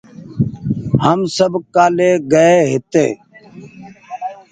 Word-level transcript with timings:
هم 1.03 1.19
سب 1.37 1.51
ڪآلي 1.75 2.11
گئي 2.31 2.57
هيتي 2.71 3.05